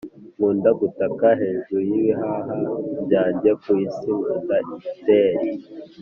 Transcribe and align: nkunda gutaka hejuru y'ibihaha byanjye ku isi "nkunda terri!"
nkunda 0.35 0.69
gutaka 0.79 1.25
hejuru 1.41 1.81
y'ibihaha 1.89 2.57
byanjye 3.05 3.49
ku 3.61 3.69
isi 3.85 4.09
"nkunda 4.17 4.57
terri!" 5.03 5.49